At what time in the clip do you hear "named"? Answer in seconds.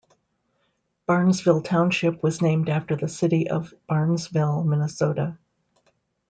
2.41-2.69